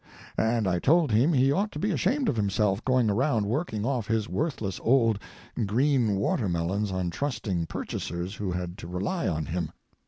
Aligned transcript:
And 0.39 0.67
I 0.67 0.79
told 0.79 1.11
him 1.11 1.31
he 1.31 1.51
ought 1.51 1.71
to 1.73 1.77
be 1.77 1.91
ashamed 1.91 2.27
of 2.27 2.35
himself 2.35 2.83
going 2.83 3.07
around 3.11 3.45
working 3.45 3.85
off 3.85 4.07
his 4.07 4.27
worthless, 4.27 4.79
old, 4.83 5.19
green 5.67 6.15
watermelons 6.15 6.91
on 6.91 7.11
trusting 7.11 7.67
purchasers 7.67 8.33
who 8.33 8.51
had 8.51 8.79
to 8.79 8.87
rely 8.87 9.27
on 9.27 9.45
him. 9.45 9.71